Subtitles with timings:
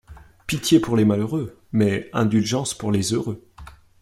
[0.47, 3.45] Pitié pour les malheureux, mais indulgence pour les heureux